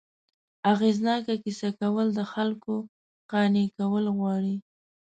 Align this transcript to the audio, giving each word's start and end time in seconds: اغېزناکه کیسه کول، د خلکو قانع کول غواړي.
اغېزناکه 0.71 1.33
کیسه 1.43 1.69
کول، 1.79 2.07
د 2.17 2.19
خلکو 2.33 2.73
قانع 3.31 3.65
کول 3.77 4.05
غواړي. 4.17 4.55